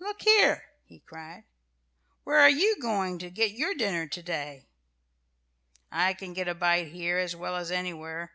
"Look 0.00 0.22
here!" 0.22 0.64
he 0.82 0.98
cried, 0.98 1.44
"where 2.24 2.40
are 2.40 2.50
you 2.50 2.74
going 2.82 3.20
to 3.20 3.30
get 3.30 3.52
your 3.52 3.72
dinner 3.72 4.08
to 4.08 4.20
day?" 4.20 4.66
"I 5.92 6.12
can 6.12 6.32
get 6.32 6.48
a 6.48 6.56
bite 6.56 6.88
here 6.88 7.18
as 7.18 7.36
well 7.36 7.54
as 7.54 7.70
anywhere. 7.70 8.32